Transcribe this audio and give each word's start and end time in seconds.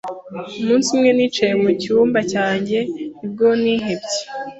Umunsi 0.59 0.87
umwe 0.95 1.09
nicaye 1.17 1.53
mu 1.61 1.69
cyumba 1.81 2.19
cyanjye 2.31 2.77
nibwo 3.19 3.47
nihebye 3.61 4.19